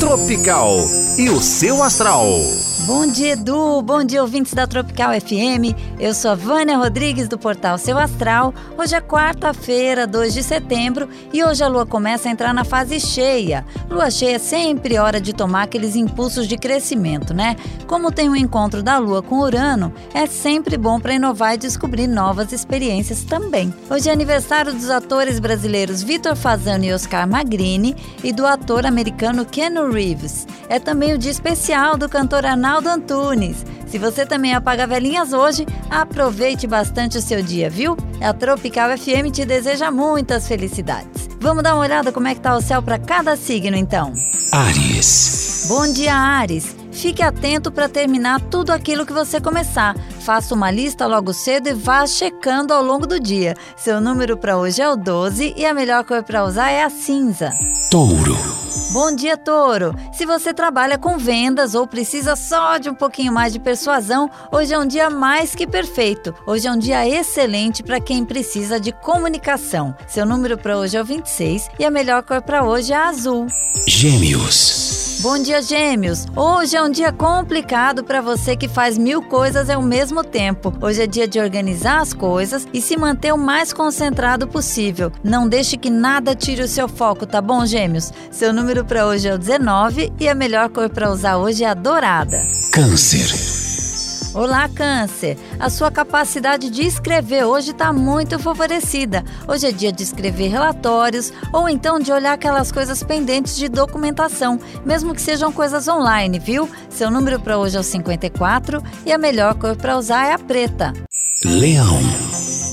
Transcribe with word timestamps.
Tropical 0.00 0.88
e 1.16 1.30
o 1.30 1.40
seu 1.40 1.80
astral. 1.80 2.26
Bom 2.86 3.06
dia, 3.06 3.32
Edu. 3.32 3.80
Bom 3.80 4.04
dia, 4.04 4.20
ouvintes 4.20 4.52
da 4.52 4.66
Tropical 4.66 5.18
FM. 5.18 5.72
Eu 5.98 6.12
sou 6.12 6.32
a 6.32 6.34
Vânia 6.34 6.76
Rodrigues 6.76 7.26
do 7.28 7.38
portal 7.38 7.78
Seu 7.78 7.96
Astral. 7.96 8.52
Hoje 8.76 8.94
é 8.94 9.00
quarta-feira, 9.00 10.06
2 10.06 10.34
de 10.34 10.42
setembro, 10.42 11.08
e 11.32 11.42
hoje 11.42 11.64
a 11.64 11.68
lua 11.68 11.86
começa 11.86 12.28
a 12.28 12.32
entrar 12.32 12.52
na 12.52 12.62
fase 12.62 13.00
cheia. 13.00 13.64
Lua 13.88 14.10
cheia 14.10 14.36
é 14.36 14.38
sempre 14.38 14.98
hora 14.98 15.18
de 15.18 15.32
tomar 15.32 15.62
aqueles 15.62 15.96
impulsos 15.96 16.46
de 16.46 16.58
crescimento, 16.58 17.32
né? 17.32 17.56
Como 17.86 18.12
tem 18.12 18.28
o 18.28 18.32
um 18.32 18.36
encontro 18.36 18.82
da 18.82 18.98
lua 18.98 19.22
com 19.22 19.38
Urano, 19.38 19.90
é 20.12 20.26
sempre 20.26 20.76
bom 20.76 21.00
para 21.00 21.14
inovar 21.14 21.54
e 21.54 21.58
descobrir 21.58 22.06
novas 22.06 22.52
experiências 22.52 23.24
também. 23.24 23.72
Hoje 23.88 24.10
é 24.10 24.12
aniversário 24.12 24.74
dos 24.74 24.90
atores 24.90 25.38
brasileiros 25.38 26.02
Vitor 26.02 26.36
Fazano 26.36 26.84
e 26.84 26.92
Oscar 26.92 27.26
Magrini 27.26 27.96
e 28.22 28.30
do 28.30 28.46
ator 28.46 28.84
americano 28.84 29.46
Keanu 29.46 29.90
Reeves. 29.90 30.46
É 30.68 30.78
também 30.78 31.14
o 31.14 31.18
dia 31.18 31.30
especial 31.30 31.96
do 31.96 32.10
cantor 32.10 32.44
Arnaldo 32.44 32.73
Arnaldo 32.74 32.88
Antunes. 32.88 33.64
Se 33.86 33.98
você 33.98 34.26
também 34.26 34.52
apaga 34.52 34.86
velhinhas 34.86 35.32
hoje, 35.32 35.64
aproveite 35.88 36.66
bastante 36.66 37.18
o 37.18 37.22
seu 37.22 37.40
dia, 37.40 37.70
viu? 37.70 37.96
A 38.20 38.32
Tropical 38.32 38.96
FM 38.98 39.30
te 39.32 39.44
deseja 39.44 39.92
muitas 39.92 40.48
felicidades. 40.48 41.28
Vamos 41.38 41.62
dar 41.62 41.74
uma 41.74 41.84
olhada 41.84 42.10
como 42.10 42.26
é 42.26 42.34
que 42.34 42.40
tá 42.40 42.56
o 42.56 42.60
céu 42.60 42.82
para 42.82 42.98
cada 42.98 43.36
signo 43.36 43.76
então. 43.76 44.12
Ares. 44.50 45.66
Bom 45.68 45.92
dia, 45.92 46.14
Ares. 46.14 46.74
Fique 46.90 47.22
atento 47.22 47.70
para 47.70 47.88
terminar 47.88 48.40
tudo 48.40 48.70
aquilo 48.70 49.06
que 49.06 49.12
você 49.12 49.40
começar. 49.40 49.96
Faça 50.20 50.54
uma 50.54 50.70
lista 50.70 51.06
logo 51.06 51.32
cedo 51.32 51.68
e 51.68 51.74
vá 51.74 52.04
checando 52.06 52.72
ao 52.72 52.82
longo 52.82 53.06
do 53.06 53.20
dia. 53.20 53.54
Seu 53.76 54.00
número 54.00 54.36
para 54.36 54.56
hoje 54.56 54.82
é 54.82 54.88
o 54.88 54.96
12 54.96 55.54
e 55.56 55.64
a 55.64 55.74
melhor 55.74 56.02
cor 56.04 56.24
para 56.24 56.44
usar 56.44 56.70
é 56.70 56.82
a 56.82 56.90
cinza. 56.90 57.52
Touro. 57.90 58.63
Bom 58.94 59.12
dia, 59.12 59.36
Touro! 59.36 59.92
Se 60.12 60.24
você 60.24 60.54
trabalha 60.54 60.96
com 60.96 61.18
vendas 61.18 61.74
ou 61.74 61.84
precisa 61.84 62.36
só 62.36 62.78
de 62.78 62.88
um 62.88 62.94
pouquinho 62.94 63.32
mais 63.32 63.52
de 63.52 63.58
persuasão, 63.58 64.30
hoje 64.52 64.72
é 64.72 64.78
um 64.78 64.86
dia 64.86 65.10
mais 65.10 65.52
que 65.52 65.66
perfeito. 65.66 66.32
Hoje 66.46 66.68
é 66.68 66.70
um 66.70 66.78
dia 66.78 67.04
excelente 67.04 67.82
para 67.82 67.98
quem 67.98 68.24
precisa 68.24 68.78
de 68.78 68.92
comunicação. 68.92 69.96
Seu 70.06 70.24
número 70.24 70.56
para 70.56 70.78
hoje 70.78 70.96
é 70.96 71.02
o 71.02 71.04
26 71.04 71.70
e 71.76 71.84
a 71.84 71.90
melhor 71.90 72.22
cor 72.22 72.40
para 72.40 72.62
hoje 72.62 72.92
é 72.92 72.96
a 72.96 73.08
azul. 73.08 73.48
Gêmeos. 73.88 74.93
Bom 75.24 75.38
dia, 75.38 75.62
Gêmeos! 75.62 76.26
Hoje 76.36 76.76
é 76.76 76.82
um 76.82 76.90
dia 76.90 77.10
complicado 77.10 78.04
para 78.04 78.20
você 78.20 78.54
que 78.54 78.68
faz 78.68 78.98
mil 78.98 79.22
coisas 79.22 79.70
ao 79.70 79.80
mesmo 79.80 80.22
tempo. 80.22 80.70
Hoje 80.82 81.00
é 81.00 81.06
dia 81.06 81.26
de 81.26 81.40
organizar 81.40 82.02
as 82.02 82.12
coisas 82.12 82.68
e 82.74 82.82
se 82.82 82.94
manter 82.94 83.32
o 83.32 83.38
mais 83.38 83.72
concentrado 83.72 84.46
possível. 84.46 85.10
Não 85.24 85.48
deixe 85.48 85.78
que 85.78 85.88
nada 85.88 86.34
tire 86.34 86.60
o 86.60 86.68
seu 86.68 86.86
foco, 86.86 87.24
tá 87.24 87.40
bom, 87.40 87.64
Gêmeos? 87.64 88.12
Seu 88.30 88.52
número 88.52 88.84
para 88.84 89.06
hoje 89.06 89.26
é 89.26 89.34
o 89.34 89.38
19 89.38 90.12
e 90.20 90.28
a 90.28 90.34
melhor 90.34 90.68
cor 90.68 90.90
para 90.90 91.10
usar 91.10 91.38
hoje 91.38 91.64
é 91.64 91.70
a 91.70 91.74
dourada. 91.74 92.42
Câncer. 92.70 93.53
Olá, 94.34 94.68
Câncer! 94.68 95.38
A 95.60 95.70
sua 95.70 95.92
capacidade 95.92 96.68
de 96.68 96.82
escrever 96.82 97.44
hoje 97.44 97.70
está 97.70 97.92
muito 97.92 98.36
favorecida. 98.36 99.24
Hoje 99.46 99.68
é 99.68 99.70
dia 99.70 99.92
de 99.92 100.02
escrever 100.02 100.48
relatórios 100.48 101.32
ou 101.52 101.68
então 101.68 102.00
de 102.00 102.10
olhar 102.10 102.32
aquelas 102.32 102.72
coisas 102.72 103.00
pendentes 103.04 103.54
de 103.54 103.68
documentação, 103.68 104.58
mesmo 104.84 105.14
que 105.14 105.22
sejam 105.22 105.52
coisas 105.52 105.86
online, 105.86 106.40
viu? 106.40 106.68
Seu 106.90 107.12
número 107.12 107.38
para 107.38 107.56
hoje 107.58 107.76
é 107.76 107.80
o 107.80 107.84
54 107.84 108.82
e 109.06 109.12
a 109.12 109.18
melhor 109.18 109.54
cor 109.54 109.76
para 109.76 109.96
usar 109.96 110.26
é 110.26 110.32
a 110.32 110.38
preta. 110.38 110.92
Leão. 111.44 112.00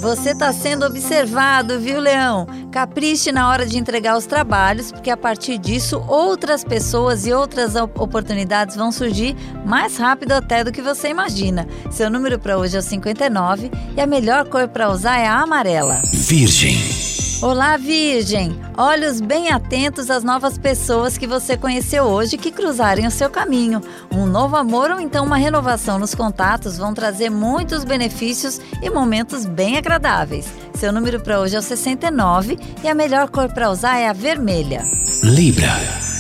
Você 0.02 0.32
está 0.32 0.52
sendo 0.52 0.84
observado, 0.84 1.80
viu, 1.80 2.00
Leão? 2.00 2.48
Capriche 2.72 3.34
na 3.34 3.50
hora 3.50 3.66
de 3.66 3.78
entregar 3.78 4.18
os 4.18 4.26
trabalhos, 4.26 4.92
porque 4.92 5.10
a 5.10 5.18
partir 5.18 5.58
disso 5.58 6.02
outras 6.08 6.64
pessoas 6.64 7.28
e 7.28 7.34
outras 7.34 7.76
oportunidades 7.76 8.78
vão 8.78 8.92
surgir 8.92 9.36
mais 9.66 9.98
rápido 9.98 10.32
até 10.32 10.64
do 10.64 10.72
que 10.72 10.82
você 10.82 11.10
imagina. 11.10 11.68
Seu 11.92 12.10
número 12.10 12.40
para 12.40 12.58
hoje 12.58 12.78
é 12.78 12.80
o 12.80 12.84
59 12.84 13.70
e 13.96 14.00
a 14.00 14.08
melhor 14.08 14.48
cor 14.48 14.70
para 14.70 14.90
usar 14.90 15.18
é 15.18 15.28
a 15.28 15.42
amarela. 15.42 16.02
Virgem. 16.14 17.11
Olá, 17.42 17.76
Virgem! 17.76 18.56
Olhos 18.78 19.20
bem 19.20 19.52
atentos 19.52 20.12
às 20.12 20.24
novas 20.24 20.60
pessoas 20.60 21.18
que 21.18 21.26
você 21.26 21.58
conheceu 21.58 22.04
hoje 22.04 22.38
que 22.38 22.52
cruzarem 22.52 23.08
o 23.08 23.12
seu 23.12 23.32
caminho. 23.32 23.82
Um 24.12 24.28
novo 24.28 24.56
amor 24.56 24.92
ou 24.92 25.00
então 25.00 25.26
uma 25.26 25.38
renovação 25.38 25.98
nos 25.98 26.14
contatos 26.14 26.78
vão 26.78 26.94
trazer 26.94 27.32
muitos 27.32 27.84
benefícios 27.84 28.62
e 28.84 28.92
momentos 28.92 29.44
bem 29.44 29.76
agradáveis. 29.76 30.54
Seu 30.76 30.94
número 30.94 31.20
para 31.20 31.40
hoje 31.40 31.56
é 31.56 31.60
o 31.60 31.64
69 31.64 32.60
e 32.84 32.88
a 32.88 32.94
melhor 32.94 33.28
cor 33.28 33.52
para 33.52 33.72
usar 33.72 33.98
é 33.98 34.08
a 34.08 34.14
vermelha. 34.14 34.86
Libra. 35.24 36.11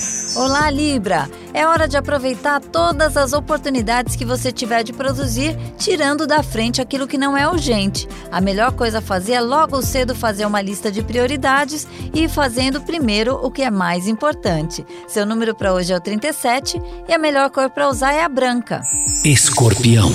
Olá, 0.41 0.72
Libra! 0.72 1.29
É 1.53 1.68
hora 1.68 1.88
de 1.88 1.96
aproveitar 1.96 2.59
todas 2.59 3.16
as 3.16 3.31
oportunidades 3.31 4.16
que 4.16 4.25
você 4.25 4.52
tiver 4.52 4.84
de 4.84 4.91
produzir, 4.91 5.56
tirando 5.78 6.25
da 6.25 6.41
frente 6.41 6.81
aquilo 6.81 7.07
que 7.07 7.16
não 7.16 7.38
é 7.38 7.47
urgente. 7.47 8.09
A 8.31 8.41
melhor 8.41 8.72
coisa 8.72 8.97
a 8.97 9.01
fazer 9.03 9.34
é 9.34 9.40
logo 9.40 9.80
cedo 9.84 10.16
fazer 10.16 10.47
uma 10.47 10.59
lista 10.59 10.91
de 10.91 11.03
prioridades 11.03 11.88
e 12.12 12.24
ir 12.24 12.28
fazendo 12.28 12.81
primeiro 12.81 13.35
o 13.35 13.51
que 13.51 13.62
é 13.62 13.69
mais 13.69 14.07
importante. 14.07 14.84
Seu 15.07 15.28
número 15.28 15.53
para 15.53 15.74
hoje 15.75 15.94
é 15.94 15.96
o 15.96 16.01
37 16.01 16.81
e 17.07 17.13
a 17.13 17.19
melhor 17.19 17.51
cor 17.51 17.69
para 17.69 17.88
usar 17.88 18.12
é 18.12 18.24
a 18.24 18.30
branca. 18.30 18.81
Escorpião. 19.24 20.12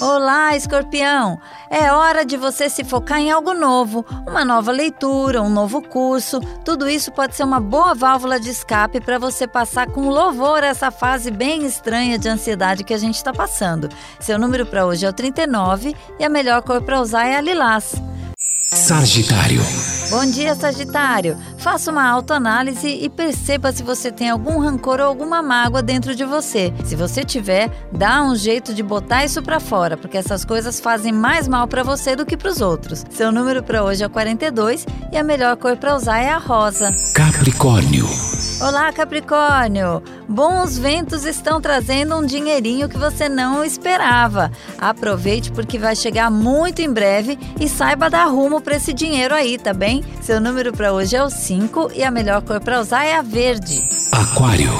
Olá, 0.00 0.56
escorpião! 0.56 1.38
É 1.70 1.92
hora 1.92 2.24
de 2.24 2.36
você 2.36 2.68
se 2.70 2.82
focar 2.82 3.18
em 3.18 3.30
algo 3.30 3.52
novo, 3.52 4.04
uma 4.26 4.44
nova 4.44 4.72
leitura, 4.72 5.42
um 5.42 5.50
novo 5.50 5.82
curso. 5.82 6.40
Tudo 6.64 6.88
isso 6.88 7.12
pode 7.12 7.36
ser 7.36 7.44
uma 7.44 7.60
boa 7.60 7.94
válvula 7.94 8.40
de 8.40 8.50
escape 8.50 9.00
para 9.00 9.18
você 9.18 9.46
passar 9.46 9.86
com 9.90 10.08
louvor 10.08 10.64
essa 10.64 10.90
fase 10.90 11.30
bem 11.30 11.66
estranha 11.66 12.18
de 12.18 12.28
ansiedade 12.28 12.84
que 12.84 12.94
a 12.94 12.98
gente 12.98 13.16
está 13.16 13.32
passando. 13.32 13.88
Seu 14.18 14.38
número 14.38 14.64
para 14.64 14.86
hoje 14.86 15.04
é 15.04 15.08
o 15.08 15.12
39 15.12 15.94
e 16.18 16.24
a 16.24 16.28
melhor 16.28 16.62
cor 16.62 16.82
para 16.82 17.00
usar 17.00 17.26
é 17.26 17.36
a 17.36 17.40
lilás. 17.40 18.07
Sagitário. 18.74 19.62
Bom 20.10 20.26
dia, 20.26 20.54
Sagitário. 20.54 21.38
Faça 21.56 21.90
uma 21.90 22.06
autoanálise 22.06 22.86
e 22.86 23.08
perceba 23.08 23.72
se 23.72 23.82
você 23.82 24.12
tem 24.12 24.28
algum 24.28 24.58
rancor 24.58 25.00
ou 25.00 25.06
alguma 25.06 25.40
mágoa 25.40 25.82
dentro 25.82 26.14
de 26.14 26.22
você. 26.24 26.72
Se 26.84 26.94
você 26.94 27.24
tiver, 27.24 27.70
dá 27.90 28.22
um 28.22 28.36
jeito 28.36 28.74
de 28.74 28.82
botar 28.82 29.24
isso 29.24 29.42
para 29.42 29.58
fora, 29.58 29.96
porque 29.96 30.18
essas 30.18 30.44
coisas 30.44 30.80
fazem 30.80 31.12
mais 31.12 31.48
mal 31.48 31.66
para 31.66 31.82
você 31.82 32.14
do 32.14 32.26
que 32.26 32.36
para 32.36 32.50
os 32.50 32.60
outros. 32.60 33.06
Seu 33.10 33.32
número 33.32 33.62
para 33.62 33.82
hoje 33.82 34.04
é 34.04 34.08
42 34.08 34.86
e 35.10 35.16
a 35.16 35.24
melhor 35.24 35.56
cor 35.56 35.76
para 35.76 35.96
usar 35.96 36.18
é 36.18 36.30
a 36.30 36.38
rosa. 36.38 36.94
Capricórnio. 37.14 38.06
Olá, 38.60 38.92
Capricórnio! 38.92 40.02
Bons 40.28 40.76
ventos 40.76 41.24
estão 41.24 41.60
trazendo 41.60 42.16
um 42.16 42.26
dinheirinho 42.26 42.88
que 42.88 42.98
você 42.98 43.28
não 43.28 43.64
esperava. 43.64 44.50
Aproveite 44.76 45.52
porque 45.52 45.78
vai 45.78 45.94
chegar 45.94 46.28
muito 46.28 46.82
em 46.82 46.92
breve 46.92 47.38
e 47.60 47.68
saiba 47.68 48.10
dar 48.10 48.24
rumo 48.24 48.60
para 48.60 48.74
esse 48.74 48.92
dinheiro 48.92 49.32
aí, 49.32 49.58
tá 49.58 49.72
bem? 49.72 50.04
Seu 50.20 50.40
número 50.40 50.72
para 50.72 50.92
hoje 50.92 51.14
é 51.14 51.22
o 51.22 51.30
5 51.30 51.92
e 51.94 52.02
a 52.02 52.10
melhor 52.10 52.42
cor 52.42 52.60
para 52.60 52.80
usar 52.80 53.04
é 53.04 53.14
a 53.14 53.22
verde. 53.22 53.88
Aquário. 54.10 54.72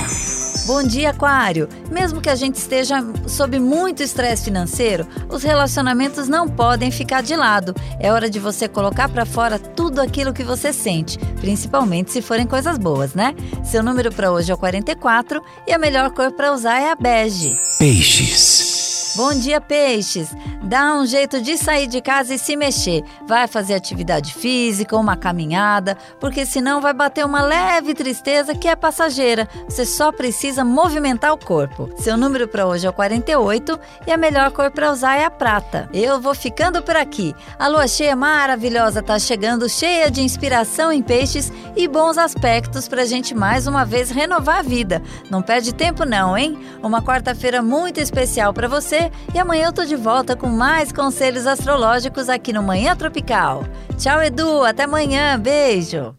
Bom 0.69 0.83
dia, 0.83 1.09
Aquário! 1.09 1.67
Mesmo 1.91 2.21
que 2.21 2.29
a 2.29 2.35
gente 2.35 2.57
esteja 2.57 3.03
sob 3.27 3.59
muito 3.59 4.03
estresse 4.03 4.45
financeiro, 4.45 5.07
os 5.31 5.43
relacionamentos 5.43 6.29
não 6.29 6.47
podem 6.47 6.91
ficar 6.91 7.23
de 7.23 7.35
lado. 7.35 7.75
É 7.99 8.13
hora 8.13 8.29
de 8.29 8.39
você 8.39 8.69
colocar 8.69 9.09
para 9.09 9.25
fora 9.25 9.59
tudo 9.59 9.99
aquilo 9.99 10.31
que 10.31 10.45
você 10.45 10.71
sente, 10.71 11.17
principalmente 11.41 12.13
se 12.13 12.21
forem 12.21 12.47
coisas 12.47 12.77
boas, 12.77 13.15
né? 13.15 13.35
Seu 13.65 13.83
número 13.83 14.13
para 14.13 14.31
hoje 14.31 14.53
é 14.53 14.55
o 14.55 14.59
44 14.59 15.43
e 15.67 15.73
a 15.73 15.79
melhor 15.79 16.11
cor 16.11 16.33
para 16.33 16.53
usar 16.53 16.79
é 16.79 16.91
a 16.91 16.95
bege. 16.95 17.59
Peixes. 17.79 19.15
Bom 19.17 19.33
dia, 19.35 19.63
peixes! 19.63 20.29
Dá 20.69 20.97
um 20.97 21.07
jeito 21.07 21.41
de 21.41 21.57
sair 21.57 21.87
de 21.87 22.03
casa 22.03 22.35
e 22.35 22.39
se 22.39 22.55
mexer. 22.55 23.03
Vai 23.27 23.49
fazer 23.49 23.73
atividade 23.73 24.35
física, 24.35 24.99
uma 24.99 25.17
caminhada, 25.17 25.97
porque 26.21 26.45
senão 26.45 26.79
vai 26.79 26.93
bater 26.93 27.25
uma 27.25 27.41
leve 27.41 27.95
tristeza 27.95 28.55
que 28.55 28.69
é 28.69 28.77
passageira. 28.77 29.49
Você 29.67 29.87
só 29.87 30.13
precisa 30.13 30.67
movimentar 30.67 31.33
o 31.33 31.39
corpo. 31.39 31.89
Seu 31.97 32.19
número 32.19 32.47
para 32.47 32.67
hoje 32.67 32.87
é 32.87 32.91
o 32.91 32.93
48 32.93 33.81
e 34.07 34.13
a 34.13 34.19
melhor 34.19 34.51
cor 34.51 34.71
para 34.71 34.93
usar 34.93 35.17
é 35.17 35.25
a 35.25 35.31
prata. 35.31 35.89
Eu 35.91 36.21
vou 36.21 36.35
ficando 36.35 36.83
por 36.83 36.97
aqui. 36.97 37.35
A 37.59 37.67
lua 37.67 37.89
cheia 37.89 38.15
maravilhosa 38.15 39.03
tá 39.03 39.19
chegando, 39.19 39.71
cheia 39.71 40.11
de 40.11 40.21
inspiração 40.21 40.93
em 40.93 41.01
peixes 41.03 41.51
e 41.75 41.89
bons 41.89 42.19
aspectos 42.19 42.87
para 42.87 43.01
a 43.01 43.07
gente 43.07 43.35
mais 43.35 43.67
uma 43.67 43.87
vez 43.87 44.11
renovar 44.11 44.59
a 44.59 44.63
vida. 44.63 45.01
Não 45.31 45.41
perde 45.41 45.73
tempo 45.73 46.05
não, 46.05 46.37
hein? 46.37 46.59
Uma 46.83 47.01
quarta-feira 47.01 47.63
muito 47.63 48.01
especial 48.01 48.53
para 48.53 48.69
você 48.69 49.11
e 49.35 49.39
amanhã 49.39 49.69
eu 49.69 49.73
tô 49.73 49.87
de 49.87 49.97
volta 49.97 50.37
com 50.37 50.58
mais 50.59 50.91
conselhos 50.91 51.47
astrológicos 51.47 52.29
aqui 52.29 52.53
no 52.53 52.65
Manhã 52.65 52.97
Tropical. 52.97 53.63
Tchau, 53.97 54.21
Edu, 54.21 54.65
até 54.65 54.83
amanhã, 54.83 55.39
beijo! 55.39 56.19